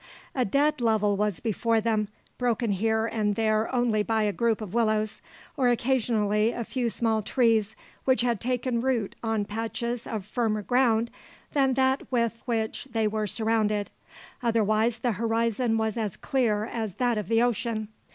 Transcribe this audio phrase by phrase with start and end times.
[0.33, 2.07] A dead level was before them,
[2.39, 5.21] broken here and there only by a group of willows,
[5.55, 11.11] or occasionally a few small trees which had taken root on patches of firmer ground
[11.53, 13.91] than that with which they were surrounded,
[14.41, 17.87] otherwise the horizon was as clear as that of the ocean.